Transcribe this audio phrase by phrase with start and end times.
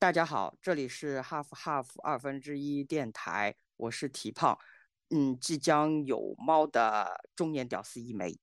[0.00, 4.58] 大家好，这里是 Half Half 二分之一电台，我是提胖，
[5.10, 8.38] 嗯，即将有猫的中年屌丝一枚。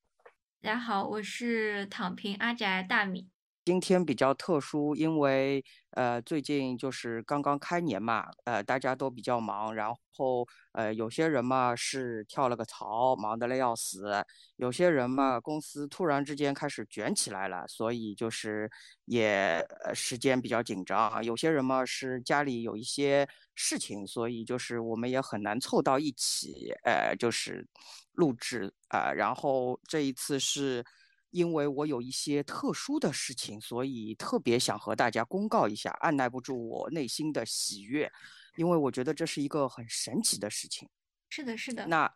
[0.61, 3.31] 大家好，我是躺平阿宅大米。
[3.67, 5.61] 今天比较特殊，因为
[5.91, 14.23] 呃最近就是刚刚开年嘛，呃大家都比较忙，然后呃有些人嘛是跳了个槽，忙得嘞要死；
[14.55, 18.71] 有些人嘛公司突然之间开始卷起来了，所以就是
[19.03, 27.67] 也呃时间比较紧张；有些人嘛是家里有一些事情，所以就是我们也很难凑到一起，呃就是
[28.13, 29.11] 录制啊。
[29.11, 30.85] 然后这一次是。
[31.31, 38.11] 因为我有一些特殊的事情，所以特别想和大家公告一下，按耐不住我内心的喜悦，
[38.55, 40.87] 因为我觉得这是一个很神奇的事情。
[41.29, 41.87] 是的，是的。
[41.87, 42.13] 那，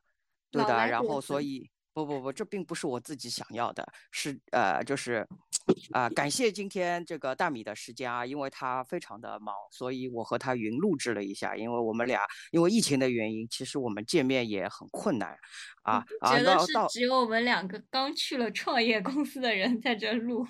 [0.49, 0.87] 对的。
[0.87, 1.69] 然后，所以。
[1.93, 5.27] 不不不，这并不是我自己想要的，是呃，就是
[5.91, 12.21] 啊，感谢今天这个大米的时间啊，因为他非常的忙，所以我和他云录制了一下，因为我们俩
[12.51, 15.37] 因为疫情的原因，其实我们见面也很困难
[15.83, 16.05] 啊。
[16.23, 20.47] 觉得是只有我们两个刚去了创业公司的人在这录，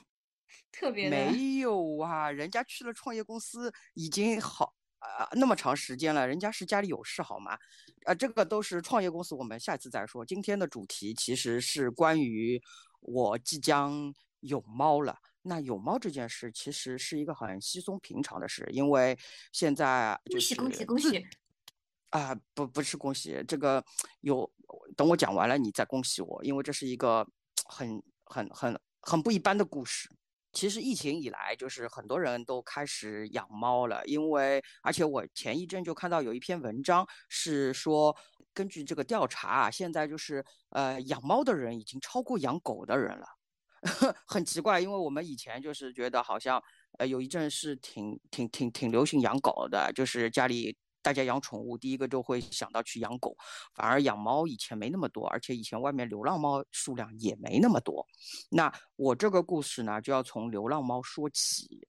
[0.72, 4.73] 特别没有啊，人家去了创业公司已经好。
[5.02, 7.58] 啊，那么长时间了，人家是家里有事好吗？
[8.05, 10.23] 啊，这个都是创业公司，我们下次再说。
[10.23, 12.61] 今天的主题其实是关于
[12.99, 15.17] 我即将有猫了。
[15.44, 19.17] 那有猫这件事其实是一个很稀松平常的事，因为
[19.52, 21.25] 现在恭喜恭喜恭喜！
[22.11, 23.83] 啊，不不是恭喜，这个
[24.20, 24.48] 有
[24.95, 27.25] 等我讲完了你再恭喜我，因为这是一个
[27.66, 30.08] 很很很很不一般的故事。
[30.53, 38.16] 其实疫情以来，就是很多人都开始养猫了，因为而且我前一阵就看到有一篇文章是说，
[38.53, 43.26] 根据这个调查啊，现在就是呃养猫的人已经超过养狗的人了，
[44.27, 46.61] 很奇怪，因为我们以前就是觉得好像
[46.99, 50.77] 呃有一阵是挺挺挺挺流行养狗的，就是家里。
[51.03, 53.35] 大家养宠物，第一个就会想到去养狗，
[53.73, 58.05] 反而养猫以前没那么多，而且以前外面流浪猫数量也没那么多。
[58.52, 61.87] 那我这个故事呢，就要从流浪猫说起。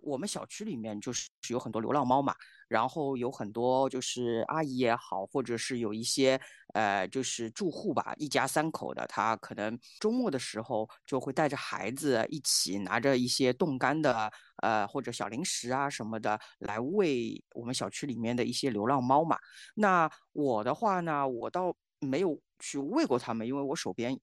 [0.00, 2.34] 我们小区里面就是有很多流浪猫嘛，
[2.68, 6.40] 然后有很多就是阿姨也好，或者是有一些
[6.74, 14.30] 呃就是住户吧，一家三口的，他可能周末的时候就会带着孩子一起拿着一些冻干的
[14.62, 19.38] 呃或者小零食啊什么的来喂我们小区里面的一些流浪猫嘛。
[19.74, 24.18] 那我的话呢，我倒没有去喂过它们，因为我手边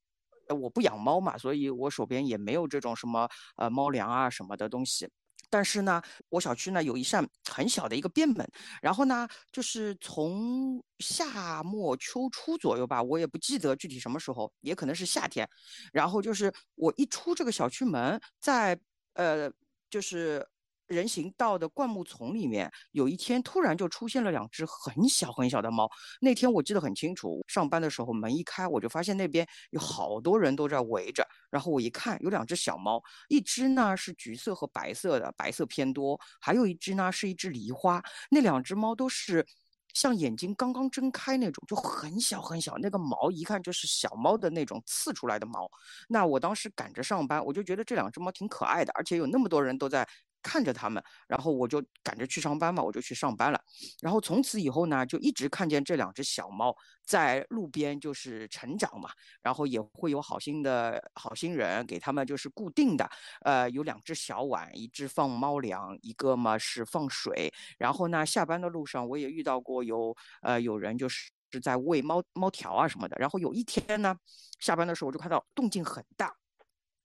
[0.49, 5.09] 我不养猫嘛，所以我手边也没有这种什么呃猫粮啊什么的东西。
[5.53, 8.43] 但是呢，我小区呢有一扇很小的一个便门，
[8.81, 15.47] 然后呢，就是从夏末秋初左右吧，我也不记得具体什么时候，也可能是夏天，
[15.91, 18.79] 然后就是我一出这个小区门，在
[19.13, 19.51] 呃，
[19.91, 20.43] 就是。
[20.87, 25.89] 人行道的灌木丛里面，有一天突然就出现了两只很小很小的猫。
[26.19, 31.25] 那天我记得很清楚，上班的时候门一开，我就发现那边有好多人都在围着。
[31.49, 38.03] 然后我一看，有两只小猫，一只呢是橘色和白色的，白色偏多；还有一只呢是一只梨花。
[38.29, 39.45] 那两只猫都是
[39.93, 45.69] 像眼睛刚刚睁开那种，就很小很小，那个毛一看就是小猫的那种刺出来的毛。
[46.09, 50.07] 那我当时赶着上班，我就觉得这两只猫挺可爱的，而且有那么多人都在。
[50.43, 53.59] 看着他们，然后我就赶着去上班嘛，我就去上班了。
[54.01, 59.09] 然后从此以后呢，就一直看见这两只小猫在路边就是成长嘛。
[59.41, 63.09] 然后也会有好心的好心人给他们就是固定的，
[63.41, 67.51] 呃，有两只小碗，一只放猫粮，一个嘛是放水。
[67.77, 73.15] 然后呢，下班的路上我也遇到过有呃有人就是是在喂猫猫条啊什么的。
[73.19, 74.15] 然后有一天呢，
[74.59, 76.35] 下班的时候我就看到动静很大。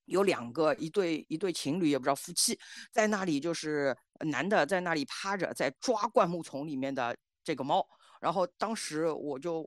[0.09, 2.59] 有两个一对一对情侣，也不知道夫妻，
[2.91, 3.97] 在那里就是
[4.27, 7.87] 男的在那里趴着，在抓灌木丛里面的这个猫。
[8.21, 9.65] 然后当时我就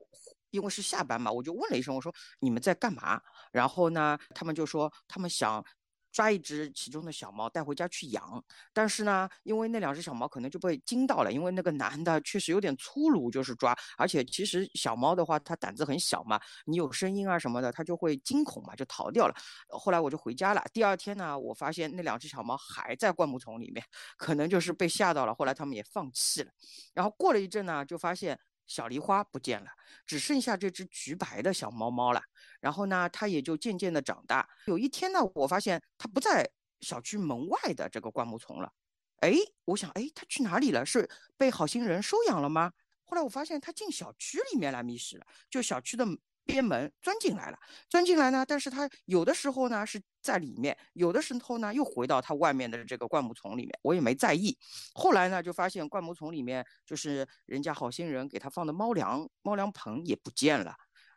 [0.50, 3.20] 因为是下班嘛，我就问了一声，我说你们在干嘛？
[3.50, 5.64] 然后呢，他们就说他们想。
[6.12, 19.34] 抓一只其中的小猫带回家去养，但是呢，因为那两只小猫可能就被惊到了，因为那个男的确实有点粗鲁，就是抓，而且其实小猫的话，它胆子很小嘛，你有声音啊什么的，它就会惊恐嘛，就逃掉了。
[19.68, 23.84] 后来我就回家了，第二天呢，我发现那两只小猫还在灌木丛里面，
[24.16, 26.50] 可能就是被吓到了，后来他们也放弃了。
[26.92, 28.38] 然后过了一阵呢，就发现。
[28.66, 29.70] 小梨花不见了，
[30.06, 32.22] 只剩下这只橘白的小猫猫了。
[32.60, 34.48] 然后呢，它也就渐渐的长大。
[34.66, 36.48] 有一天呢，我发现它不在
[36.80, 38.72] 小区门外的这个灌木丛了。
[39.20, 40.84] 哎，我想，哎，它去哪里了？
[40.84, 42.72] 是被好心人收养了吗？
[43.04, 46.06] 后来我发现它进小区里面来觅食了，就小区的
[46.44, 47.58] 边门钻进来了。
[47.88, 54.56] 钻进来呢，但是它有的时候呢是在里面，有的时候呢又回到它外面的这个灌木丛里面，我也没在意。
[54.94, 60.74] 后来呢就发现灌木丛里面就是人家好心人给它放的猫粮，猫粮盆也不见了。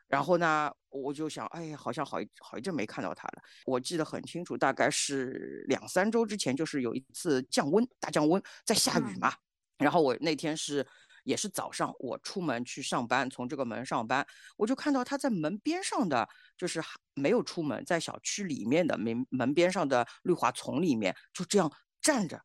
[0.07, 3.41] 然后呢我就想，哎呀，好像好一好一阵没看到它了。
[3.65, 9.33] 我记得很清楚，大概是两三周之前，就是有一次降温，大降温，在下雨嘛。
[9.77, 10.85] 然后我那天是。
[11.25, 14.23] 也是早上，我出门去上班，从这个门上班，
[14.57, 16.79] 我就看到它在门边上的，就是
[17.15, 21.71] 没有出门，在小区里面的门门边上的绿化丛里面，就这样
[22.01, 22.39] 站着。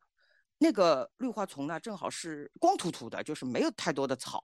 [0.63, 4.39] 那个绿化丛呢，正好是光秃秃的，就是没有太多的草。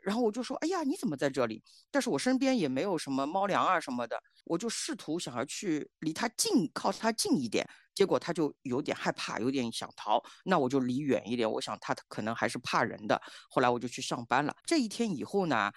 [0.00, 7.68] 然后我就说：“哎呀，你怎么在这里？”但是我身边也没有什么猫粮啊什么的，我就试图想要去离它近，靠它近一点。
[7.96, 10.22] 结果它就有点害怕，有点想逃。
[10.44, 13.20] 那我就离远一点，我想它可能还是怕人的。
[13.50, 14.54] 后来我就去上班了。
[14.64, 15.72] 这一天以后呢，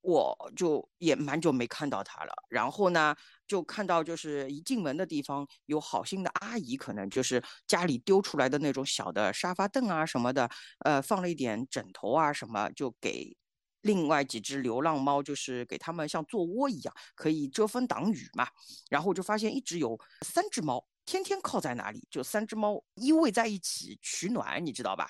[0.00, 2.32] 我就也蛮久没看到它了。
[2.48, 3.14] 然后呢，
[3.46, 10.48] 就看到就是一进门的地方有好心的阿姨，可能就是家里丢出来的那种小的沙发凳啊什么的，
[10.80, 13.36] 呃，放了一点枕头啊什么，就给。
[13.82, 18.48] 另外几只流浪猫就是给它们像做窝一样，可以遮风挡雨嘛。
[18.90, 19.96] 然后就发现一直有
[20.26, 25.08] 三只猫天天靠在那里，就三只猫依偎在一起取暖，你知道吧？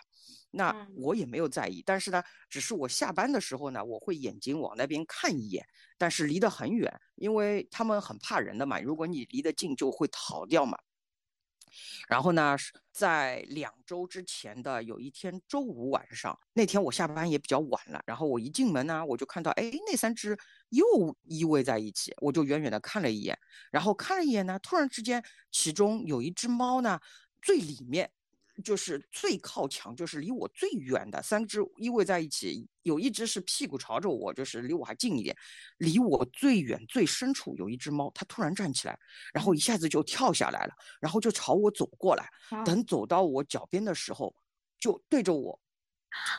[0.50, 5.66] 那我也没有在意，但是呢，只是我下班的时候呢，我会眼睛往那边看一眼，
[5.98, 8.80] 但是离得很远，因为他们很怕人的嘛。
[8.80, 10.78] 如果你离得近，就会逃掉嘛。
[12.08, 12.56] 然后呢，
[12.90, 18.00] 在两周之前的有一天周五晚上，那天我下班也比较晚了。
[18.06, 20.36] 然后我一进门呢，我就看到，哎，那三只
[20.70, 20.84] 又
[21.24, 22.14] 依偎在一起。
[22.22, 23.38] 我就远远的看了一眼，
[23.70, 25.22] 然后看了一眼呢，突然之间，
[25.52, 26.98] 其中有一只猫呢，
[27.42, 28.10] 最里面。
[28.62, 35.36] 就是最靠墙，就是离我最远的三只依偎在一起，有一只是屁股朝着我，就是离我还近一点。
[35.78, 38.98] 离我最远最深处有一只猫，它突然站起来，
[39.32, 42.28] 然后一下子就跳下来了，然后就朝我走过来。
[42.64, 44.34] 等走到我脚边的时候，
[44.78, 45.60] 就对着我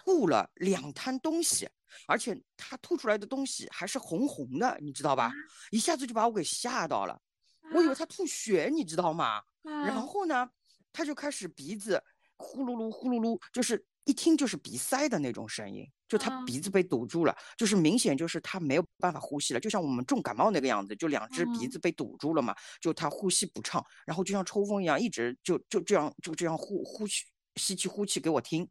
[0.04, 1.70] 吐了两滩东西，
[2.08, 5.32] 而且它吐出来的东西还是红红的，你知道吧？
[5.72, 7.20] 一下子就把我给吓到了，
[7.74, 9.42] 我以为它吐血，你知道吗？
[9.64, 10.50] 然后呢？
[10.92, 12.04] 他就开始鼻子
[12.40, 27.26] 呼噜噜呼噜噜，就是一听就是鼻塞的那种声音，就他鼻子被堵住了，就是明显就是他没有办法呼吸了，就像我们重感冒那个样子，就两只鼻子被堵住了嘛，就他呼吸不畅，然后就像抽风一样，一直就就这样就这样呼呼气
[27.58, 28.68] 吸气呼气给我听，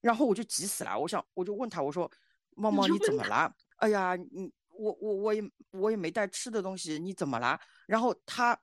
[0.00, 2.10] 然后我就急死了，我想我就问他，我说
[2.56, 3.50] 猫猫你怎么了？
[3.76, 7.58] 哎呀，你我我我也我也没带吃的东西，你怎么了？
[7.86, 8.58] 然后他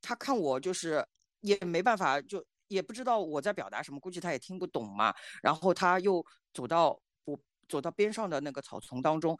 [0.00, 1.04] 他看我就是。
[1.42, 5.14] 也没办法，就也不知道我在表达什么，估计他也听不懂嘛。
[5.42, 9.38] 然后他又走到我走到边上的那个草丛当中，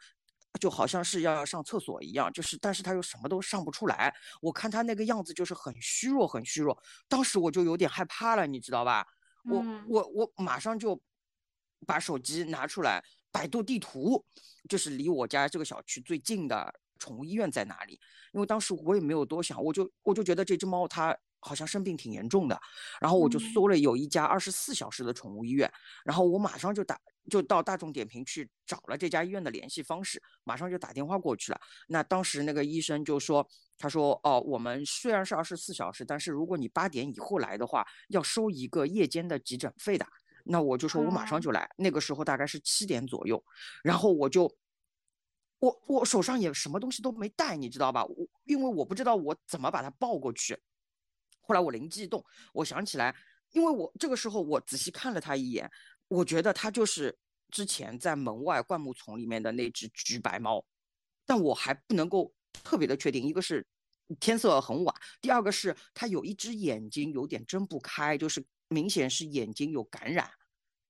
[0.59, 4.13] 就好像是要上厕所一样，就是但是他又什么都上不出来。
[4.41, 6.77] 我看他那个样子就是很虚弱，很虚弱。
[7.07, 9.05] 当时我就有点害怕了，你知道吧？
[9.43, 10.99] 我我我马上就
[11.85, 14.25] 把手机拿出来，百度地图，
[14.67, 17.99] 就是离我家这个小区最近的宠物医院在哪里？
[18.33, 21.17] 因为当时我也没有多想，我就我就觉得这只猫它。
[21.39, 22.59] 好像生病挺严重的，
[22.99, 25.71] 然后我就搜了有一家二十四小时的宠物医院，
[26.03, 26.99] 然后我马上就打
[27.29, 31.59] 就到大众点评去找了这家医院的联系方式，马上就打电话过去了。
[31.87, 33.47] 那当时那个医生就说，
[33.77, 40.05] 他说哦，我们虽然是二十四小时，但是如果你八点以后来的话，要收一个夜间的急诊费的。
[40.49, 43.43] 那我就说我马上就来，那个时候大概是七点左右，
[43.83, 44.49] 然后我就
[45.59, 48.05] 我我手上也什么东西都没带，你知道吧？
[48.05, 50.57] 我因为我不知道我怎么把它抱过去。
[51.47, 52.23] 后来我灵机一动，
[52.53, 53.15] 我想起来，
[53.53, 55.71] 因为我这个时候我仔细看了它一眼，
[56.09, 57.17] 我觉得它就是
[57.49, 60.63] 之前在门外灌木丛里面的那只橘白猫，
[61.25, 63.65] 但我还不能够特别的确定，一个是
[64.19, 70.29] 天色很晚，第二个是它有一只眼睛有点睁不开，就是明显是眼睛有感染，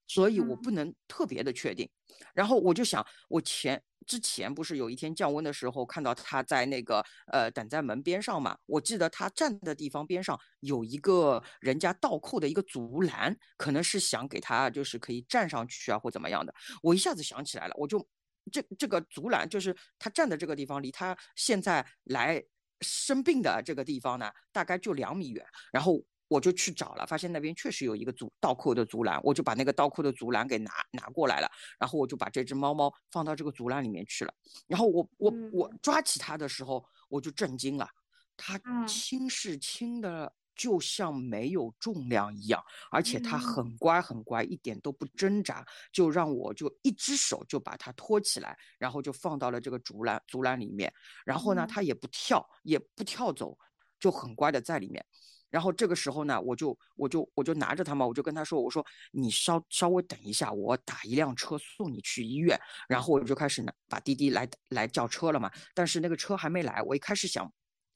[0.07, 1.89] 所以我不能特别的确定。
[2.33, 3.83] 然后我就想，我前。
[4.05, 8.57] 之前不是有一天降温的时候，看到他在那个呃等在门边上嘛？
[8.65, 16.55] 我记得他站的地方边上有一个人家倒扣的一个竹篮，可能是想给他就是可以站上去啊或怎么样的。
[16.81, 18.07] 我一下子想起来了，我就
[18.49, 22.41] 这这个竹篮就是他站的这个地方，离他现在来
[22.79, 25.45] 生病的这个地方呢，大概就两米远。
[25.73, 26.01] 然后。
[26.27, 34.33] 我就去找了，发现那边确实有一个竹倒扣的竹篮，我就把那个倒扣的竹篮给拿拿过来了，然后我就把这只猫猫放到这个竹篮里面去了。
[34.67, 37.87] 然后我我我抓起它的时候，我就震惊了，
[38.35, 50.93] 它轻是轻的，就像没有重量一样，而且它很乖很乖，一点都不挣扎，就让我就一只手就把它托起来，然后就放到了这个竹篮竹篮里面。
[51.25, 53.57] 然后呢，它也不跳，也不跳走。
[53.99, 55.03] 就很乖的在里面。
[55.49, 62.59] 然后这个时候呢，我就我就我就拿着它嘛，我就跟他说，我说你稍稍微等一下，我打一辆车送你去医院。
[62.87, 66.81] 然后我就开始呢把滴滴来来叫车了嘛，但是那个车还没来。
[66.81, 67.51] 我一开始想，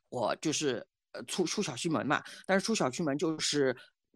[0.09, 3.75] 我就是呃出出小区门嘛，但是出小区门就是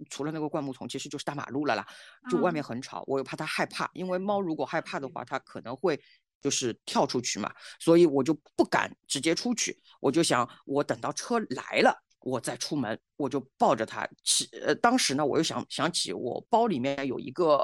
[0.10, 1.86] 除了那个灌木丛，其实就是大马路了啦，
[2.30, 6.01] 就外面很吵，我又怕它害怕，因为猫如果害怕的话，它可能会
[6.42, 12.04] 就是跳出去嘛，所以我就不敢直接出去，我就想我等到车来了。
[12.25, 14.08] 我再出门，我就抱着它。
[14.24, 17.58] 起，呃，当时呢，我又想想起我包里面有一个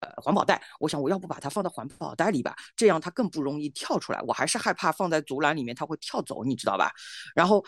[0.00, 4.20] 呃环保袋，我想我要不把它放到环保袋里吧，这样它更不容易跳出来。
[4.22, 6.92] 我还是害怕放在竹篮里面它会跳走，你知道吧？
[7.34, 7.64] 然后。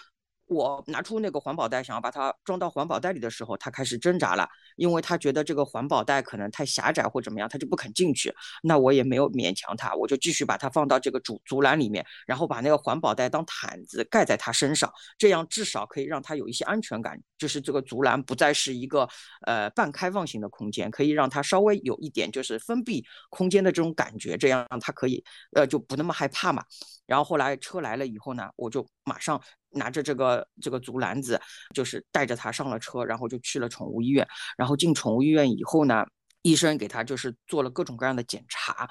[0.49, 8.35] 我拿出那个环保袋，想要把它装到环保袋里的时候，他开始挣扎了，因为他觉得这个环保袋可能太狭窄或怎么样，他就不肯进去。
[8.62, 19.09] 那我也没有勉强他，我就继续把它放到这个竹竹篮里面，然后把那个环保袋当毯子盖在他身上，这样至少可以让他有一些安全感，就是这个竹篮不再是一个
[19.47, 25.23] 呃半开放型的空间，可以让他稍微有一点就是封闭空间的这种感觉，这样他可以
[25.55, 26.64] 呃就不那么害怕嘛。
[27.07, 29.40] 然后后来车来了以后呢，我就马上。
[29.70, 31.40] 拿着这个这个竹篮子，
[31.75, 34.26] 就是带着他上了车，然后就去了宠物医院。
[34.56, 36.04] 然后进宠物医院以后呢，
[36.42, 38.88] 医生给他就是做了各种各样的检查。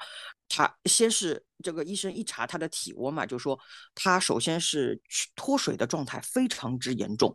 [0.48, 3.58] 他先是这个医生一查他的体温嘛，就说
[3.94, 4.98] 他首先是
[5.36, 7.34] 脱水的状态非常之严重。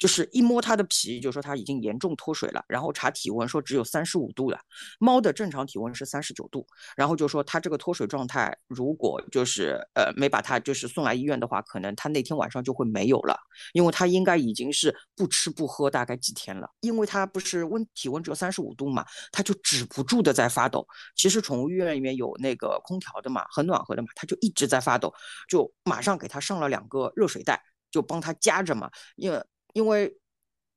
[0.00, 2.64] 就是一摸它的皮，就说它已经严重脱水了。
[2.66, 4.58] 然后查体温，说只有三十五度了。
[4.98, 6.66] 猫的正常体温是三十九度。
[6.96, 13.38] 然后就说它这个脱水状态，如果就是呃没把它就是送来医院的话，可能它那天晚上就会没有了，
[13.74, 16.66] 因为它应该已经是不吃不喝大概几天了。
[16.80, 20.86] 因为它不是温体温只有三十五度嘛，它就止不住的在发抖。
[21.14, 25.12] 其实宠物医院里面有那个空调的嘛，很暖和的嘛，它就一直在发抖，
[25.46, 29.38] 就马上给它上了两个热水袋，就帮它夹着嘛，因为。
[29.72, 30.16] 因为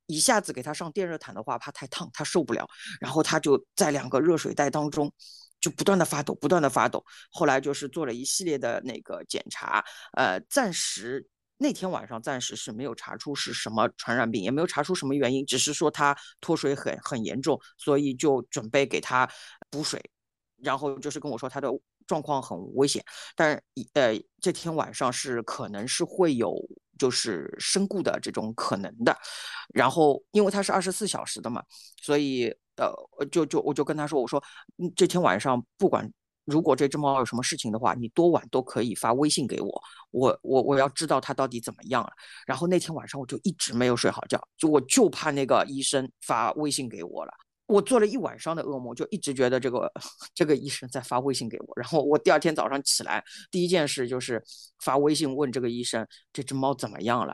[0.07, 2.67] 一下子给他上电热毯的话，怕太烫，他受不了。
[2.99, 5.11] 然后他就在两个热水袋当中，
[5.59, 7.03] 就不断的发抖，不断的发抖。
[7.31, 9.83] 后来就是做了一系列的那个检查，
[10.13, 11.25] 呃，暂时
[11.57, 19.29] 那天晚上暂时是没有查出是什么传染病，也没有查出什么原因，只是说他脱水很很严重，所以就准备给他
[19.69, 20.01] 补水。
[20.61, 21.69] 然后就是跟我说他的
[22.07, 23.03] 状况很危险，
[23.35, 23.61] 但
[23.93, 26.55] 呃这天晚上是可能是会有。
[26.95, 29.17] 就是身故的这种可能的，
[29.73, 31.61] 然后因为它是二十四小时的嘛，
[32.01, 32.93] 所以呃，
[33.31, 34.41] 就就我就跟他说，我说
[34.95, 36.09] 这天晚上不管
[36.45, 39.81] 如果这只猫有什么事情的话，你多晚都可以发微信给我，
[40.11, 42.11] 我我我要知道它到底怎么样了。
[42.45, 47.33] 然后那天晚上我就一直没有睡好觉，就我就怕那个医生发微信给我了。
[47.73, 49.91] 我做了一晚上的噩梦，就一直觉得这个
[50.35, 51.73] 这个医生在发微信给我。
[51.75, 54.43] 然后我第二天早上起来，第一件事就是
[54.83, 57.33] 发微信问这个医生这只猫怎么样了。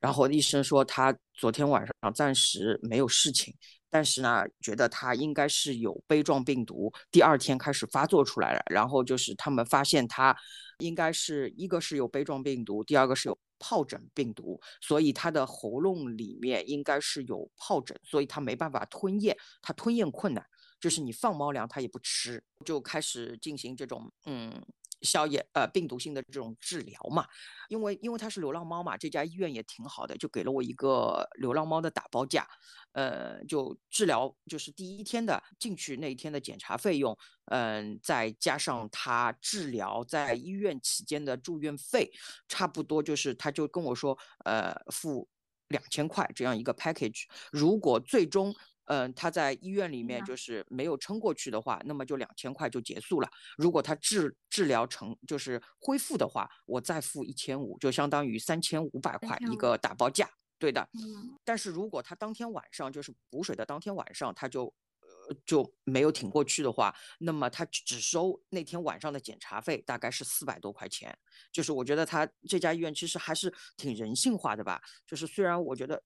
[0.00, 3.54] 然后医生说他昨天晚上暂时没有事情，
[3.90, 8.62] 但是呢，觉得他应该是有杯状病毒，第二天开始发作出来了。
[8.70, 10.34] 然后就是他们发现他
[10.78, 13.38] 应该是一个是有杯状病毒，第二个是有。
[13.60, 20.44] 疱疹病毒，所以它的喉咙里面应该是有疱疹，所以它没办法吞咽，它吞咽困难，
[20.80, 24.60] 就是你放猫粮它也不吃，就开始进行这种嗯。
[25.02, 27.26] 消炎呃病毒性的这种治疗嘛，
[27.68, 32.46] 因为因为它是流浪猫嘛，这家医院也挺好的，就给了我一个流浪猫的打包价，
[32.92, 37.16] 呃，就治疗就是第一天的进去那一天的检查费用，
[37.46, 42.10] 嗯，再加上他治疗在医院期间的住院费，
[42.48, 45.28] 差不多就是他就跟我说，呃，付
[45.68, 48.54] 两千块这样一个 package，如果最终。
[48.90, 53.30] 嗯，他在医院里面就是没有撑过去的话，那么就两千块就结束了。
[53.56, 60.28] 如果他治治疗成就是恢复的话，我再付一千五，就相当于三千五百块一个打包价。
[60.58, 61.38] 对的，嗯。
[61.44, 64.64] 但是如果他当天晚上就是补水的当天晚上他就
[65.02, 71.16] 呃就没有挺过去的话，那么他只收那天晚上的检查费，大概是四百多块钱。
[71.52, 74.82] 就是我觉得他这家医院其实还是挺人性化的吧。
[75.06, 76.02] 就是虽然我觉得。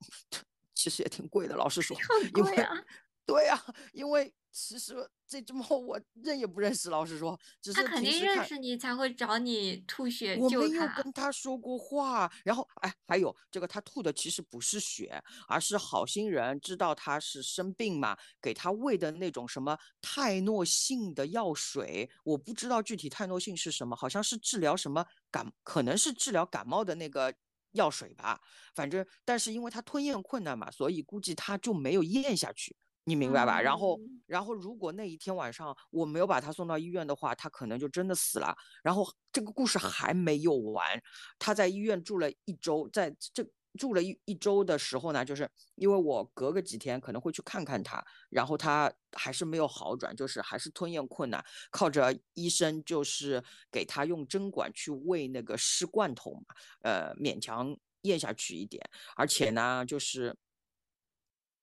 [0.74, 1.96] 其实也挺贵的，老实说，
[2.36, 2.56] 因为
[3.26, 4.94] 对呀，因为其实
[5.26, 27.34] 这只猫我认也不认识，老实说，只是肯定认识你才会找你吐血我没有跟他说过话，然后哎，还有这个他吐的其实不是血，而是好心人知道他是生病嘛，给他喂的那种什么泰诺性的药水，我不知道具体泰诺性是什么，好像是治疗什么感，可能是治疗感冒的那个。
[27.74, 28.40] 药水吧，
[28.74, 33.60] 反正但是因为他吞咽困难嘛，所以估计他就没有咽下去，你明白吧？
[33.60, 38.56] 然后，然后如果那一天晚上我没有把他送到医院的话，他可能就真的死了。
[38.82, 41.00] 然后这个故事还没有完，
[41.38, 43.44] 他在医院住了一周，在这
[43.78, 56.42] 住了一一周的时候呢，就是因为我隔个几天可能会去看看他，然后他还是没有好转，就是还是吞咽困难，靠着医生就是给他用针管去喂那个湿罐头嘛，
[56.82, 58.82] 呃，勉强咽下去一点，
[59.16, 60.36] 而且呢，就是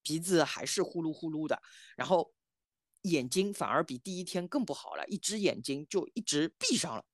[0.03, 1.61] 鼻子还是呼噜呼噜的，
[1.95, 2.33] 然后
[3.03, 7.05] 眼睛反而比第一天更不好了，一只眼睛就一直闭上了。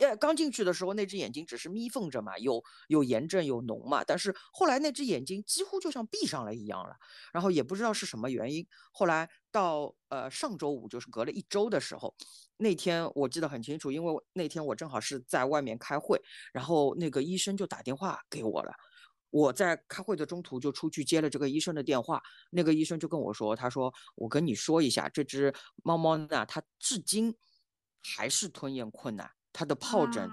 [0.00, 4.02] 呃，刚进去的时候，那只眼睛只是眯缝着嘛，有有炎症，有脓嘛。
[4.02, 6.96] 但是后来那只眼睛几乎就像闭上了一样了，
[7.32, 8.66] 然后也不知道是什么原因。
[8.92, 12.14] 后来到呃上周五，就是隔了一周的时候，
[12.56, 16.20] 那天我记得很清楚，因为那天我正好是在外面开会，
[16.52, 18.72] 然后那个医生就打电话给我了。
[19.30, 27.34] 我在开会的中途就出去接了这个医生的电话，那个医生就跟我说，他说我跟你说一下，这只猫猫呢，它至今
[28.00, 29.28] 还是吞咽困难。
[29.54, 30.28] 他的疱疹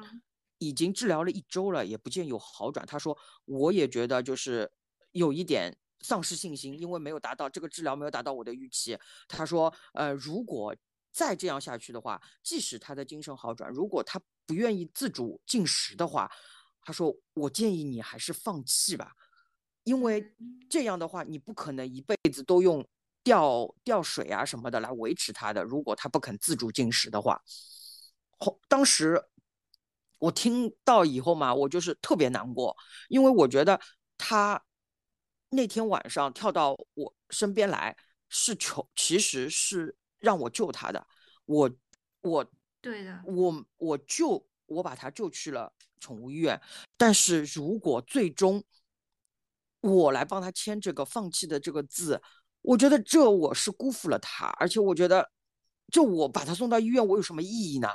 [0.58, 2.84] 已经治疗了一周了，也不见有好转。
[2.86, 4.70] 他说，我也觉得就是
[5.12, 8.98] 有一点丧失信心，因为没有达到这个治疗没有达到我的预期。
[9.28, 10.76] 他说，呃，如果
[11.12, 16.32] 再这样下去的话，即使他的精神好转，如果他不愿意自主进食的话，
[16.82, 19.12] 他说，我建议你还是放弃吧，
[19.84, 20.36] 因为
[20.68, 22.84] 这样的话，你不可能一辈子都用
[23.24, 25.64] 吊吊水啊什么的来维持他的。
[25.64, 27.40] 如果他不肯自主进食的话。
[28.68, 29.24] 当时
[30.20, 32.76] 我听到以后嘛，我就是特别难过，
[33.10, 33.80] 因为我觉得
[34.18, 34.64] 他
[35.50, 37.96] 那天晚上跳到我身边来
[38.30, 41.06] 是求，其实是让我救他的。
[41.46, 41.70] 我
[42.22, 42.46] 我
[42.80, 46.62] 对的，我我救我把他救去了宠物医院，
[46.96, 48.64] 但是如果最终
[49.82, 52.22] 我来帮他签这个放弃的这个字，
[52.62, 55.32] 我觉得这我是辜负了他，而且我觉得
[55.92, 57.90] 就我把他送到医院，我有什么意义呢？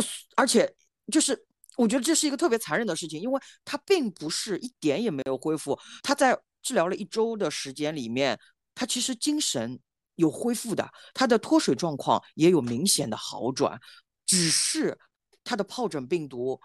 [0.00, 0.68] 就而且
[1.12, 1.46] 就是，
[1.76, 5.78] 我觉得这是一个特别残忍的事情，因为他并不是一点也没有恢复。
[6.02, 8.36] 他在治疗了一周的时间里面，
[8.74, 9.78] 他其实精神
[10.16, 13.78] 有恢复的，他的脱水状况也有明显的好转，
[14.26, 14.98] 只是
[15.44, 16.60] 他的疱疹病毒，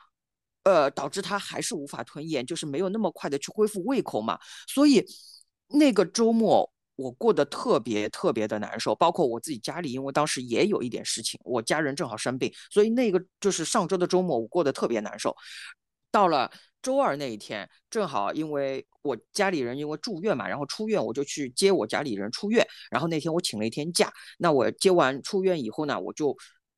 [0.63, 4.39] 呃，导致他还是无法吞咽，就是没有那么快的去恢复胃口嘛。
[4.67, 5.05] 所以
[5.67, 6.73] 那个周末。
[6.99, 15.33] 我过得特别特别的难受，包括我自己家里，因为当时也有一点事情，我家人正好生病，所以那个就是上周的周末，我过得特别难受。
[16.11, 22.67] 到了周二那一天，正好因为我家里人因为住院嘛，然后出院，我就去接我家里人出院。
[22.91, 26.35] 然后那天我请了一天假，那我接完出院以后呢，我就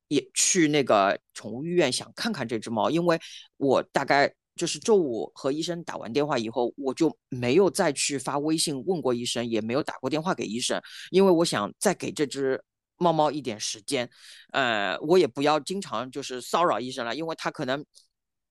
[0.08, 3.20] 也去那个宠物医院想看看这只猫，因为
[3.58, 4.32] 我大概。
[4.56, 12.62] 就是周五和医生打完电话以后，我就没有再去发微信问过医生，也没有打过电话给医生，因为我想再给这只
[12.98, 14.10] 猫猫一点时间，
[14.52, 17.84] 呃，我也不要经常就是骚扰医生了，因为他可能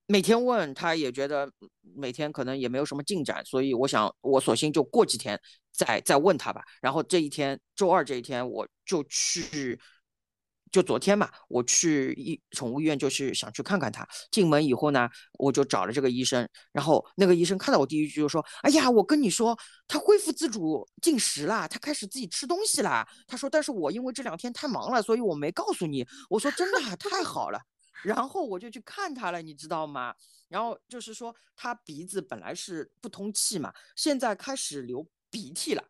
[0.06, 1.50] 每天问他也觉得
[1.94, 6.62] 每天可能也没有什么进展，所以我想我索性就过几天再再问他吧。
[6.80, 9.78] 然后这一天周二这一天我就去。
[10.70, 14.06] 就昨天嘛，我去医宠物医院，就是想去看看它。
[14.30, 27.58] 进门以后呢，我就找了这个医生，然后那个医生看到我第一句就说：“哎呀，我跟你说，它恢复自主进食了，它开始自己吃东西了。”他说：“但是我因为这两天太忙了，所以我没告诉你。”我说：“真的，太好了。”
[28.04, 30.14] 然后我就去看它了，你知道吗？
[30.48, 35.84] 然后就是说，它鼻子本来是不通气嘛，现在开始流鼻涕了，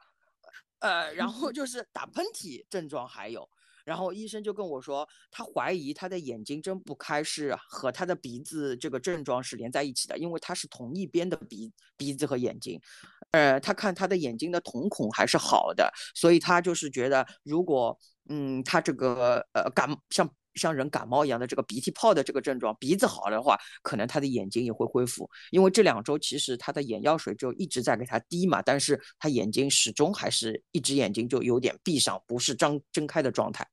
[0.81, 3.49] 呃，然后就是打喷嚏症状还有。
[3.85, 12.81] 然后医生就跟我说，他怀疑他的眼睛睁不开是和他的鼻子这个症状是连在一起的，因为他是同一边的鼻鼻子和眼睛，
[13.33, 20.29] 呃，他看他的眼睛的瞳孔还是好的，所以他就是觉得如果嗯他这个呃感像。
[20.61, 25.29] 像人感冒一样的这个鼻涕泡的这个症状，鼻子好的话，可能他的眼睛也会恢复。
[25.51, 33.67] 因为这两周其实他的眼药水就一直在给他滴嘛，但是他眼睛始终还是一只眼睛就有点闭上，不是张睁开的状态。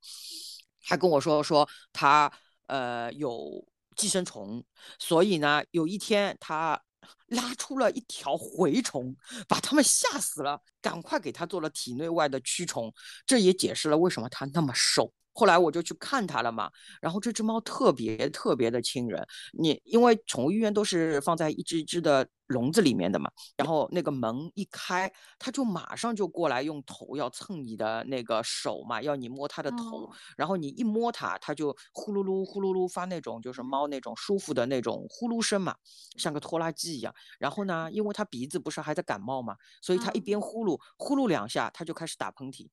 [0.82, 2.32] 他跟我说说他
[2.68, 3.66] 呃有
[3.98, 4.64] 寄生虫，
[4.98, 6.82] 所以呢有一天他
[7.28, 9.16] 拉出了一条蛔虫，
[9.48, 12.94] 把他们吓死了，赶快给他做了体内外的驱虫，
[13.26, 15.12] 这也解释了为什么他那么瘦。
[15.38, 16.70] 后来我就去看它了嘛，
[17.00, 19.24] 然后这只猫特别特别的亲人，
[19.54, 22.28] 你因为宠物医院都是放在一只一只的。
[22.48, 35.76] 笼子里面的嘛，然后那个门一开，它就马上就过来，用头要蹭你的那个手嘛，要你摸它的头，然后你一摸它，它就呼噜噜呼噜噜发那种就是猫那种舒服的那种呼噜声嘛，
[36.18, 37.14] 像个拖拉机一样。
[37.38, 42.70] 然后呢，因为它鼻子不是还在感冒嘛，所以它一边呼噜呼噜两下，它就开始打喷嚏，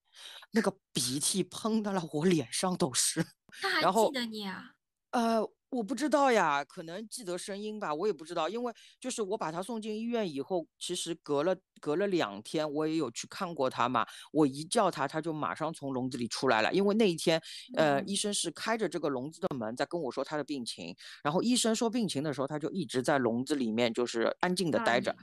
[0.52, 3.24] 那个鼻涕喷到了我脸上都是。
[3.60, 4.70] 他还记得你啊？
[5.10, 5.50] 呃。
[5.74, 14.06] 我不知道呀，可能记得声音吧，我也不知道，因为就是我把他送进医院以后，其实隔了隔了两天，我也有去看过他嘛。
[14.30, 17.42] 我一叫他，他就马上从笼子里出来了，因为那一天，
[17.74, 25.16] 呃，医生是开着这个笼子的门在跟我说他的病情，然后医生说病情的时候，他就一直在笼子里面就是安静的待着。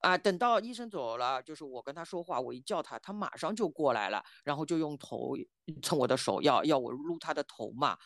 [0.00, 5.36] 啊，等到医生走了，就是我跟他说话，我一叫他，他马上就过来了，然后就用头
[5.82, 7.98] 蹭我的手，要要我撸他的头嘛。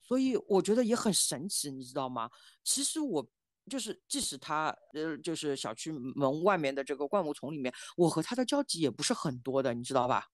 [0.00, 2.30] 所以我觉得也很神奇，你知道吗？
[2.62, 3.26] 其实我
[3.68, 10.28] 就是，即使他呃，就是小区门外面的这个灌木丛里面，我和他的交集也不是很多的，你知道吧？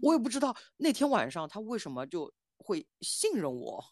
[0.00, 3.84] 我也不知道那天晚上他为什么就会信任我，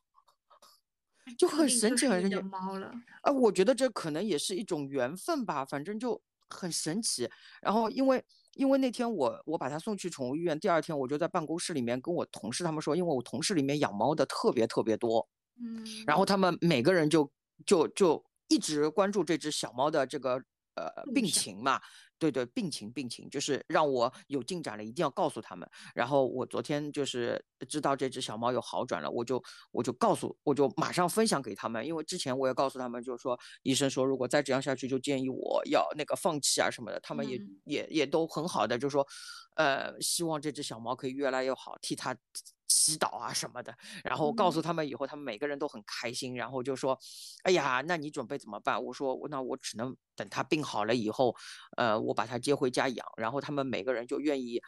[1.37, 2.41] 就很神奇，很神奇。
[2.43, 6.23] 猫了，啊，我觉得这可能也是一种缘分吧，反正就。
[6.49, 7.29] 很神奇，
[7.61, 15.29] 然后因为因为那天我我把它送去宠物医院，第二天我就在办公室里面跟我同事他们说，因为我同事里面养猫的特别特别多，
[15.61, 17.31] 嗯，然后他们每个人就
[17.67, 20.43] 就就一直关注这只小猫的这个
[20.75, 21.81] 呃病情嘛。
[22.19, 25.69] 对对，病情病情就是让我有进展了，一定要告诉他们。
[25.95, 31.87] 然后我昨天就是知道这只小猫有好转了，我就我就告诉，我就马上分享给他们。
[31.87, 36.99] 因为之前我也告诉他们，就是说医生说如果再这样下去，就建议我要那个放弃啊什么的。
[37.01, 39.07] 他们也也也都很好的，就说，
[39.57, 42.17] 呃，希望这只小猫可以越来越好，替它。
[42.69, 46.99] 祈祷啊什么的，然后告诉他们以后，他们每个人都很开心，然后就说
[47.43, 51.35] ：“哎呀，那你准备怎么办？”我说：“那我只能等他病好了以后，
[51.79, 54.61] 呃，我把他接回家养。”然后他们每个人就愿意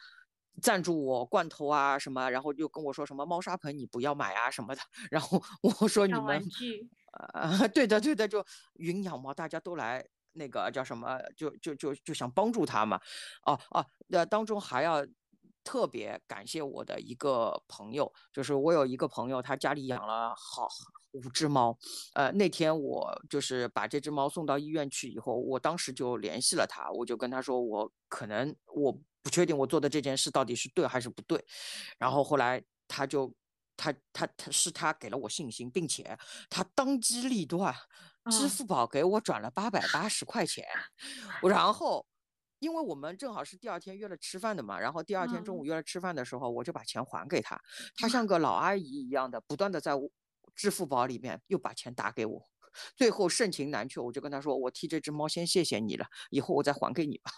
[0.62, 4.80] 赞助我罐头啊什么，然后就跟我说什么猫砂盆你不要买啊什么的。
[5.10, 6.42] 然后我说： “你们，
[7.34, 12.98] 呃，对的对的，就云养猫，大家都来那个叫什么，就就就就想帮助他嘛。
[13.44, 15.06] 哦哦，那当中还要。”
[15.62, 20.68] 特别感谢我的一个朋友，就是我有一个朋友，他家里养了好
[21.12, 21.78] 五只猫。
[22.14, 28.92] 呃，那天我就是把这只猫送到医院去以后，我当时就联系了他，我就跟他说，我可能我
[29.22, 31.44] 不确定我做的这件事到底是对还是不对。
[31.98, 33.32] 然后后来他就
[33.76, 36.18] 他他他是他给了我信心，并且
[36.48, 37.74] 他当机立断，
[38.30, 40.64] 支付宝给我转了八百八十块钱，
[41.42, 42.06] 然后。
[42.60, 47.60] 因为我们正好是第二天约了吃饭的嘛，然后第二天中午约了吃饭的时候，我就把钱还给他，
[47.96, 49.92] 他像个老阿姨一样的，不断的在
[50.54, 52.50] 支付宝里面又把钱打给我，
[52.94, 57.32] 最后盛情难却，我就跟他说，我替这只猫先谢谢你了，以后我再还给你吧。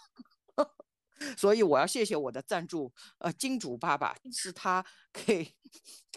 [1.37, 5.55] 所以我要谢谢我的赞助，呃，金主爸爸是他给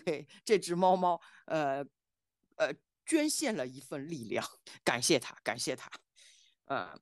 [0.05, 1.85] 给这只猫猫，呃
[2.57, 4.45] 呃捐献了一份力量，
[4.83, 5.89] 感谢他，感谢他，
[6.65, 6.99] 呃。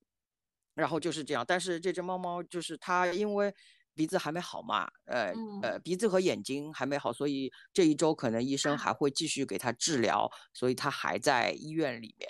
[0.75, 3.55] 然后就是这样，但是这只猫猫就是它，因为
[3.95, 5.33] 鼻子还没好嘛，呃
[5.63, 12.29] 呃，鼻子和眼睛还没好，所以这一周可能医生还会继续给它治疗，所以它还在医院里面，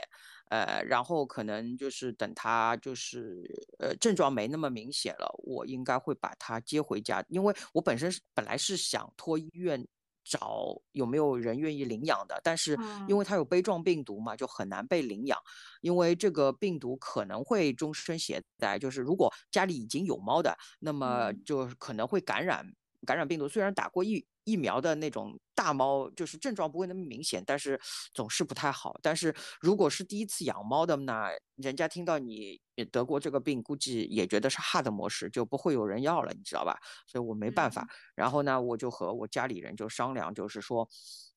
[0.50, 3.42] 呃，然后可能就是等它就是
[3.78, 9.86] 呃症状没那么明显了，我应该会把它接回家，因为我本身是本来是想托医院。
[10.24, 15.38] 找有没有人愿意领养的，但是因为它有杯状病毒嘛，就很难被领养，
[15.82, 22.66] 因为这个病毒可能会终身携带，就是如果家里已经有猫的，那么就可能会感染
[23.06, 23.46] 感染病毒。
[23.46, 27.80] 虽然打过疫疫苗的那种大猫，就是症状不会那么明显，但是
[28.12, 28.98] 总是不太好。
[29.02, 36.78] 但是如果是第一次养猫的呢，人家听到你得过这个病，估计也觉得是 hard 模式，就不会有人要了，你知道吧？
[37.06, 37.88] 所以我没办法。
[38.14, 40.88] 然后呢，我就和我家里人就商量，就是说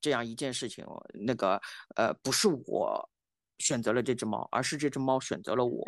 [0.01, 0.85] 这样一件事情，
[1.25, 1.61] 那个
[1.95, 3.09] 呃，不是我
[3.59, 5.85] 选择了这只猫，而是这只猫选择了我。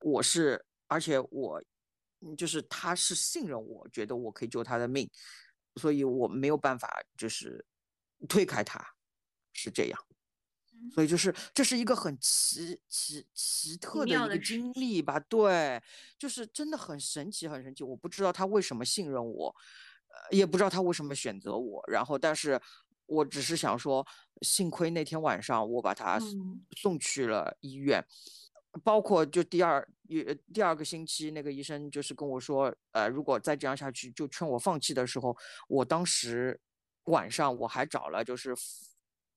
[0.00, 1.62] 我是，而且我
[2.36, 5.08] 就是他是信任我，觉得我可以救他的命。
[5.76, 7.64] 所以我没有办法，就是
[8.28, 8.94] 推开他，
[9.52, 10.00] 是这样。
[10.94, 15.18] 所以就是这是一个很奇奇奇特的一个经历吧？
[15.20, 15.82] 对，
[16.18, 17.82] 就是真的很神奇，很神奇。
[17.82, 19.54] 我不知道他为什么信任我，
[20.08, 21.82] 呃，也不知道他为什么选择我。
[21.88, 22.60] 然后，但是
[23.06, 24.06] 我只是想说，
[24.42, 26.20] 幸亏那天晚上我把他
[26.76, 28.06] 送去了医院。
[28.84, 35.36] 包括就第二一第二个星期，那个医生就是跟我说，呃，如果再这样下去，就劝我放弃的时候，
[35.68, 36.60] 我当时
[37.04, 38.54] 晚上我还找了，就是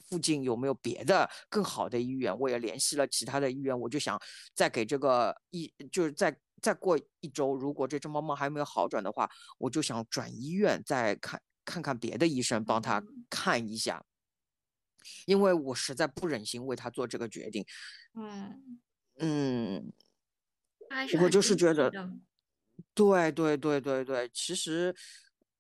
[0.10, 4.20] 附近有没有别的更好的医院，我也联系了其他的医院，我就想
[4.54, 14.04] 再给这个医，就是再再过一周，如果这只猫猫还没有好转的话，我就想转医院再看看看别的医生帮他看一下，
[15.26, 17.66] 因为我实在不忍心为他做这个决定，
[18.16, 18.80] 嗯。
[19.22, 19.92] 嗯，
[21.22, 21.90] 我就是觉得，
[22.94, 24.94] 对对对对对，其实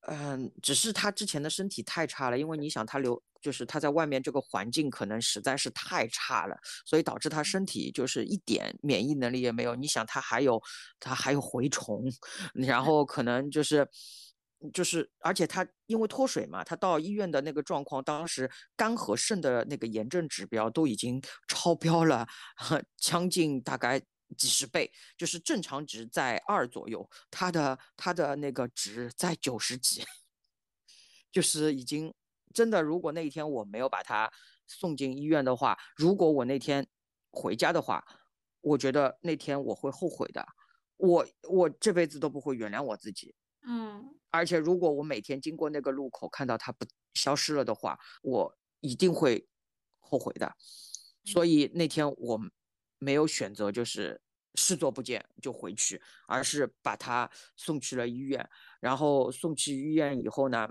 [0.07, 9.75] 嗯，只是他之前的身体太差了，因为你想他留，就是他在外面这个环境可能实在是太差了，所以导致他身体就是一点免疫能力也没有。
[9.75, 10.61] 你想他还有
[10.99, 12.03] 他还有蛔虫，
[12.53, 13.87] 然后可能就是
[14.73, 22.25] 就是，而且他因为脱水嘛，他到医院的那个状况，当时肝和肾的那个炎症指标都已经超标了，
[22.97, 24.01] 将近大概。
[24.37, 30.03] 几十倍，就是正常值在二左右，它的它的那个值在九十几，
[31.31, 32.13] 就是已经
[32.53, 32.81] 真的。
[32.81, 34.31] 如果那一天我没有把它
[34.67, 36.87] 送进医院的话，如果我那天
[37.31, 38.05] 回家的话，
[38.61, 40.45] 我觉得那天我会后悔的，
[40.97, 43.33] 我我这辈子都不会原谅我自己。
[43.67, 49.47] 嗯，而且如果我每天经过那个路口看到它不消失了的话，我一定会
[49.99, 50.55] 后悔的。
[51.25, 52.39] 所以那天我。
[52.99, 54.21] 没有选择，就是
[54.55, 58.47] 视作不见就回去，而是把他送去了医院。
[58.79, 60.69] 然后送去医院以后呢，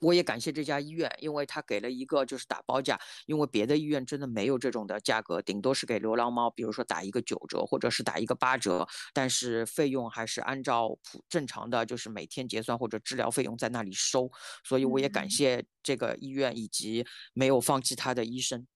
[0.00, 14.30] 我也感谢这家医院，因为他给了一个就是打包价，因为别的医院真的没有这种的价格，顶多是给流浪猫，比如说打一个九折或者是打一个八折，但是费用还是按照普正常的就是每天结算或者治疗费用在那里收。
[14.62, 18.66] 所以我也感谢这个医院以及没有放弃他的医生。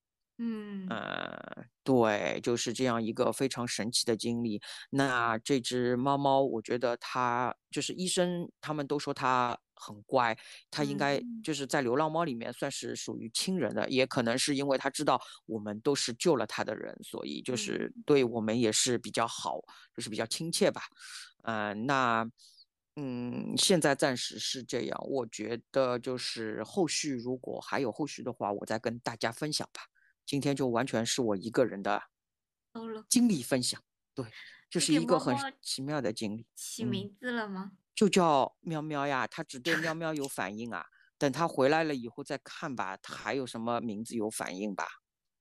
[0.42, 4.60] 嗯呃，对，就是这样一个非常神奇的经历。
[4.90, 10.36] 那这只猫猫，我觉得它就是医生他们都说它很乖，
[10.70, 19.60] 它应该就是在流浪猫里面算是属于亲人的，也可能是因为它知道我们都是救了它的人，所以就是对我们也是比较好，
[19.94, 20.82] 就是比较亲切吧。
[21.44, 22.26] 嗯，那
[22.96, 24.98] 嗯，现在暂时是这样。
[25.08, 29.82] 我觉得就是后续如果还有后续的话，我再跟大家分享吧。
[30.30, 32.04] 今天就完全是我一个人的
[33.08, 33.82] 经历分享，
[34.14, 34.24] 对，
[34.70, 36.46] 就是一个很奇妙的经历。
[36.54, 37.72] 起名字了吗？
[37.96, 40.86] 就叫喵喵呀，它只对喵喵有 反应啊。
[41.18, 44.86] 等它回来了以后再看吧，它还有什么名字有反应吧？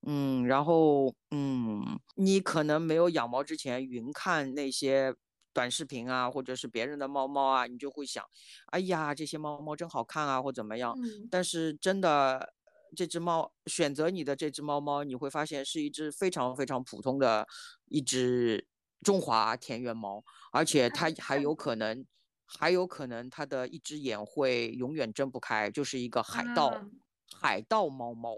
[0.08, 5.14] 嗯，然后嗯，你可能没有养猫之前，云看那些
[5.54, 8.26] 短视频啊，或者是别人的猫猫啊，你就会想，
[8.72, 10.98] 哎呀，这些猫猫真好看啊，或怎么样。
[11.30, 12.56] 但是真的。
[12.96, 17.48] 这只猫选择你的这只猫猫，你会发现是一只非常非常普通的
[17.86, 18.68] 一只
[19.02, 22.06] 中华田园猫，而且它还有可能，
[22.46, 26.90] 还有可能它的一只眼会永远睁不开，就是一个海盗
[27.34, 28.36] 海盗猫猫。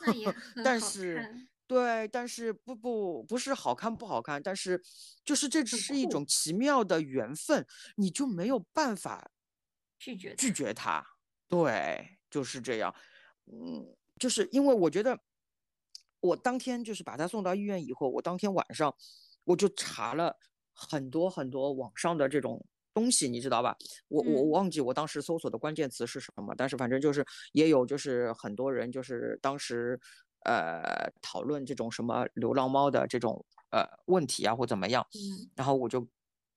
[0.64, 4.82] 但是对，但是不不不是好看不好看，但是
[5.24, 9.30] 就是这只是一种奇妙的缘分，你就没有办法
[9.98, 11.04] 拒绝拒绝它。
[11.48, 12.94] 对，就是这样。
[13.50, 15.18] 嗯，就是因为我觉得，
[16.20, 18.94] 我当天就是把他送到医院以后，我当天晚上
[19.44, 20.36] 我就查了
[20.74, 23.76] 很多很多网上的这种东西，你知道吧？
[24.08, 29.98] 我我忘记我当时搜索的关键词是什么，但是反正就是也有就是很多人就是当时
[30.44, 36.06] 呃讨论这种什么流浪猫的这种呃问题啊或怎么样，嗯，然后我就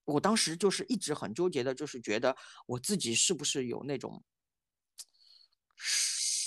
[0.06, 4.21] 我当时就是一直很纠结的，就是觉得我自己是不是有那种。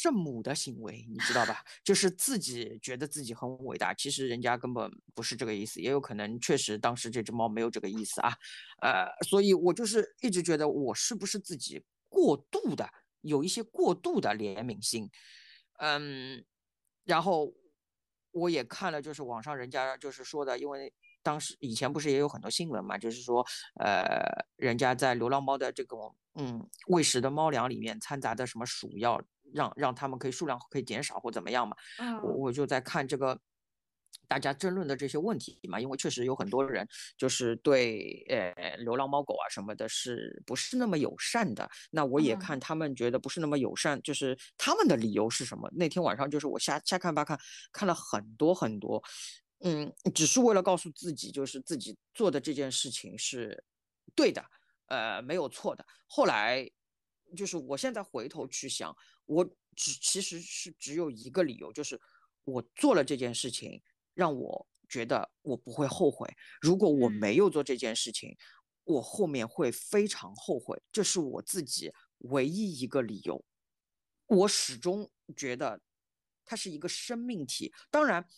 [0.04, 1.64] 圣母的行为，你知道吧？
[1.82, 8.36] 就是自己觉得自己很伟大，其实人家根本不是这个意思，也有可能确实当时这只猫没有这个意思啊。
[8.82, 12.86] 呃，所以我就是一直觉得我是不是自己过度的
[13.22, 15.08] 有一些过度的怜悯心，
[15.78, 16.44] 嗯，
[17.04, 17.54] 然后
[18.30, 23.42] 我也看了，就是网上人家就是说的，因为当时以前不是也有很多新闻嘛，就是说
[23.80, 24.20] 呃，
[24.56, 29.18] 人家在流浪猫的这种嗯喂食的猫粮里面掺杂的什么鼠药。
[29.54, 31.76] 让让他们可以数量可以减少或怎么样嘛？
[32.22, 33.40] 我我就在看这个
[34.26, 36.86] 大家争论的这些问题嘛，因为确实有很多人
[37.16, 41.68] 就是对呃流浪猫狗啊什么的是不是那么友善的？
[41.90, 45.68] 那我也看他们觉得不是那么友善，就是他们的理由是什么？
[45.76, 47.38] 那天晚上就是我瞎瞎看吧看，
[47.72, 49.02] 看了很多很多，
[49.60, 53.64] 嗯，只是为了告诉自己，就是自己做的这件事情是
[54.14, 54.44] 对的，
[54.86, 55.84] 呃，没有错的。
[56.06, 56.70] 后来
[57.36, 58.96] 就是我现在回头去想。
[59.26, 62.00] 我只其实是只有一个理由，就是
[62.44, 63.82] 我做了这件事情，
[64.14, 66.28] 让我觉得我不会后悔。
[66.60, 68.36] 如果我没有做这件事情，
[68.84, 70.82] 我后面会非常后悔。
[70.92, 73.44] 这是我自己唯一一个理由。
[74.26, 75.80] 我始终觉得
[76.44, 78.28] 它是一个生命体，当然。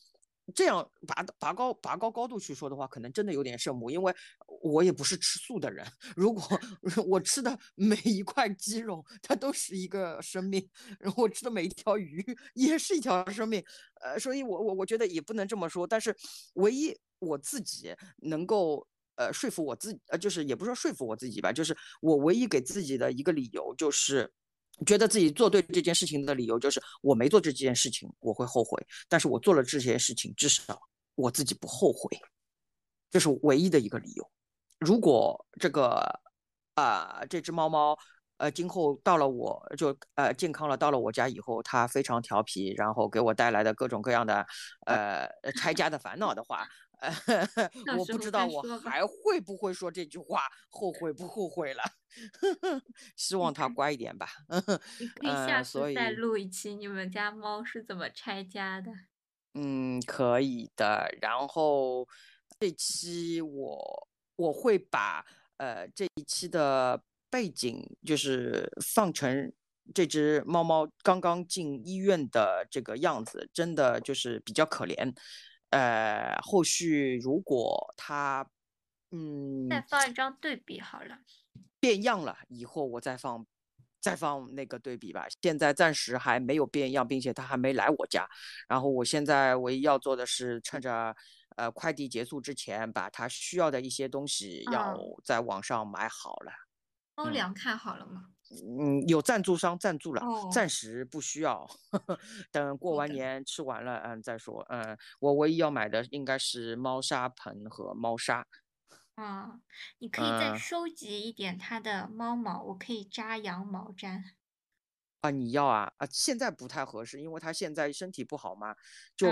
[0.55, 4.15] 这样拔拔高拔高高度去说的话，可能真的有点圣母，因为
[4.63, 5.85] 我也不是吃素的人。
[6.17, 6.43] 如果
[7.09, 10.69] 我吃的每一块鸡肉，它都是一个生命，
[11.01, 13.63] 然后我吃的每一条鱼也是一条生命，
[14.01, 15.87] 呃，所以我我我觉得也不能这么说。
[15.87, 16.17] 但是
[16.55, 24.33] 唯一我自己能够呃说服我自己，呃，就是也不是说说服我自己吧，就是我唯一给自己的一个理由，就是
[24.85, 30.81] 觉得自己做对这件事情的理由，就是我没做这件事情我会后悔，但是我做了这些事情，至少
[31.15, 32.19] 我自己不后悔，
[33.11, 34.31] 这是唯一的一个理由。
[34.79, 36.21] 如果这个
[36.75, 37.97] 啊这只猫猫。
[38.39, 44.47] 呃，今后到了我就呃健康了，到了我家以后，它非常调皮，然后给我带来的各种各样的
[44.87, 46.69] 呃拆家的烦恼的话，
[47.01, 47.17] 呃，
[47.97, 51.83] 我不知道我还会不会说这句话，后悔不后悔了？
[53.17, 54.29] 希望它乖一点吧。
[55.01, 58.91] 你可以下次再录一期，你们家猫是怎么拆家的？
[59.55, 61.09] 嗯，可以的。
[61.23, 62.07] 然后
[62.61, 65.25] 这期我我会把
[65.57, 67.03] 呃这一期的。
[67.31, 69.53] 背景就是放成
[69.95, 75.15] 这只猫猫刚刚进医院的这个样子，真的就是比较可怜。
[75.71, 78.49] 呃，后续如果它，
[79.11, 81.19] 嗯，再放一张对比好了，
[81.81, 83.45] 变样了以后我再放，
[84.01, 85.27] 再放那个对比吧。
[85.43, 88.29] 现在暂时还没有变样，并且它还没来我家。
[88.69, 91.15] 然后我现在唯一要做的是，趁着
[91.57, 96.53] 呃快递结束之前，把它需要的一些东西要在网上买好了。
[97.17, 98.31] 猫粮看好了吗？
[98.79, 101.69] 嗯，有赞助商赞助了，暂时不需要，
[102.53, 104.65] 等过完年吃完了，嗯再说。
[104.69, 108.47] 嗯，我唯一要买的应该是猫砂盆和猫砂。
[109.17, 109.61] 啊，
[109.99, 114.23] 你可以再收集一点它的猫毛，我可以扎羊毛毡。
[115.23, 116.07] 啊，你要啊啊！
[116.11, 118.77] 现在不太合适，因为它现在身体不好嘛。
[119.17, 119.29] 就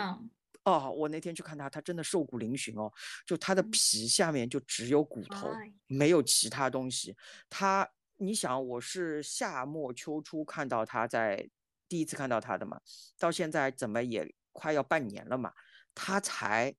[0.64, 2.90] 哦，我那天去看他，他真的瘦骨嶙峋哦，
[3.26, 5.50] 就他的皮下面就只有骨头，
[5.86, 7.14] 没有其他东西。
[7.50, 11.50] 他，你想，我是夏末秋初看到他在
[11.86, 12.80] 第一次看到他的嘛，
[13.18, 15.52] 到现在怎么也快要半年了嘛，
[15.94, 16.74] 他才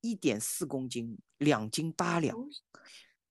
[0.00, 2.34] 一点四公斤，两斤八两，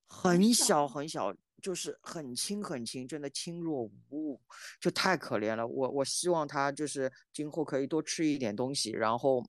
[0.08, 4.42] 很小很小，就是很轻很轻，真的轻若无物，
[4.80, 5.66] 就太可怜了。
[5.66, 9.44] 我我希望他就是今后可以多吃一点东西，然后。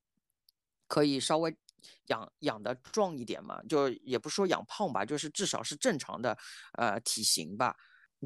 [0.87, 1.57] 可以稍微
[2.07, 6.37] 养养的壮一点嘛，就也不说养胖吧，就是至少是正常的
[6.73, 7.77] 呃体型吧。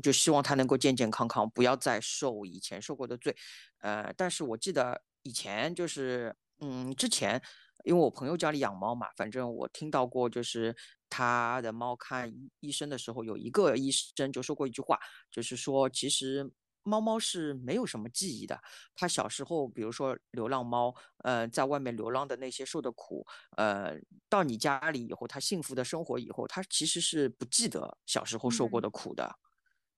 [0.02, 3.36] 就希望他能够健健康康，不要再受以前受过的罪。
[3.80, 7.42] 呃，但是我记得以前就是嗯之前，
[7.84, 10.74] 因为我朋友家里养猫嘛，反正我听到过，就是
[11.08, 14.98] 他的猫看医生的时候，有一个医生就说过一句话，
[15.30, 16.50] 就是说其实。
[16.82, 18.58] 猫猫是没有什么记忆的，
[18.94, 23.94] 它小时候，比如说流浪猫，呃，在外面流浪的那些受的苦，呃，
[24.28, 29.30] 到你家里以后，它幸福的生活以后，它其实是不记得小时候受过的苦的。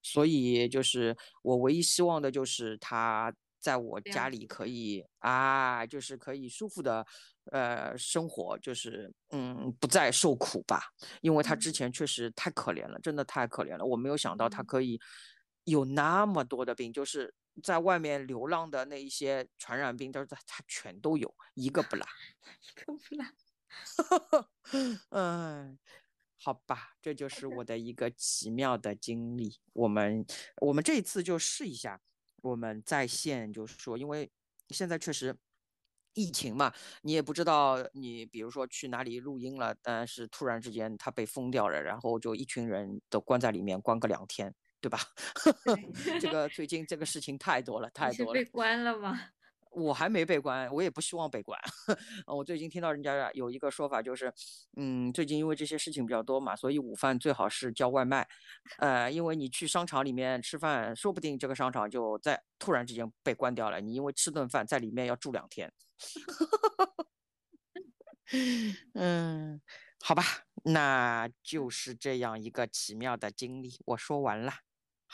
[0.02, 7.06] 所以，就是我唯一希望的就是它在我家里可以啊，就是可以舒服的，
[7.52, 10.82] 呃，生活，就是嗯，不再受苦吧。
[11.20, 13.84] 因为它之前确实太可怜了，真的太可怜了。
[13.84, 14.98] 我没有想到它可以。
[15.64, 22.04] 有那么多的病，就是在外面流浪的那一些传染病，都是他全都有，一个不落，
[22.76, 23.24] 一个不落。
[25.10, 25.78] 嗯，
[26.38, 29.56] 好吧，这就是我的一个奇妙的经历。
[29.72, 30.26] 我们
[30.60, 32.00] 我们这一次就试一下，
[32.42, 34.30] 我们在线就是说，因为
[34.68, 35.36] 现在确实
[36.14, 44.54] 疫情嘛，你也不知道你比如说去哪里录音了，但是突然之间它被封掉了，然后就一群人都关在里面，关个两天。
[44.82, 44.98] 对吧？
[46.20, 48.32] 这个最近这个事情太多了， 太多了。
[48.32, 49.18] 被关了吗？
[49.74, 51.58] 我还没被关，我也不希望被关。
[52.26, 54.30] 我最近听到人家有一个说法，就是，
[54.76, 58.28] 嗯，最近因为这些事情比较多嘛，所以午饭最好是叫外卖。
[58.76, 65.72] 呃，因为你去商场里面吃饭，说不定这个商场就在突然之间被关掉了，你因为吃顿饭在里面要住两天。
[68.92, 69.58] 嗯，
[70.02, 70.22] 好吧，
[70.64, 74.52] 那就是这样一个奇妙的经历，我说完了。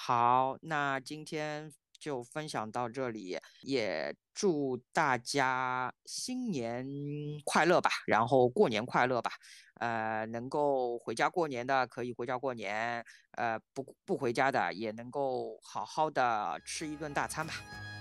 [0.00, 6.86] 好，那今天就分享到这里，也祝大家新年
[7.44, 9.32] 快乐吧，然后过年快乐吧。
[9.80, 17.54] 呃，能够回家过年的可以回家过年，呃，不不回家的也能够好好的吃一顿大餐吧。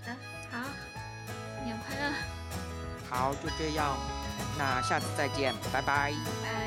[0.05, 0.15] 嗯，
[0.51, 0.69] 好，
[1.55, 2.13] 新年快乐。
[3.09, 3.97] 好，就这样，
[4.57, 6.13] 那下次再见，拜拜。
[6.43, 6.66] 拜。